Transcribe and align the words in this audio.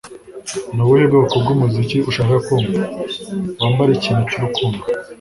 Ni 0.73 0.81
ubuhe 0.83 1.03
bwoko 1.09 1.33
bw'umuziki 1.43 1.97
ushaka 2.09 2.35
kumva?" 2.45 2.81
"Wambare 3.59 3.91
ikintu 3.95 4.21
cy'urukundo." 4.29 4.81